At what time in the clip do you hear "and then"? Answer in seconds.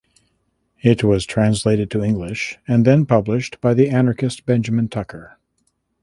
2.67-3.05